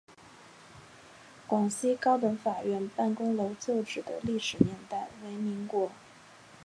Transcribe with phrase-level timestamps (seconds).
[1.45, 5.91] 广西高等法院办公楼旧址的历史年代为民国。